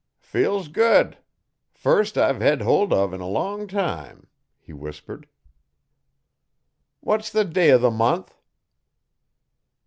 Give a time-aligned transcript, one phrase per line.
[0.17, 1.19] 'Feels good.
[1.69, 4.25] First I've hed hold of in a long time,'
[4.59, 5.27] he whispered.
[7.01, 8.33] 'What's the day o' the month?'